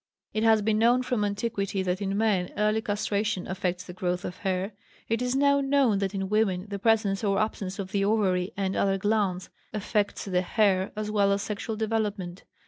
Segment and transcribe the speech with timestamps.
[0.33, 4.37] It has been known from antiquity that in men early castration affects the growth of
[4.37, 4.71] hair.
[5.07, 8.75] It is now known that in women the presence or absence of the ovary and,
[8.75, 12.45] other glands affects the hair, as well as sexual development.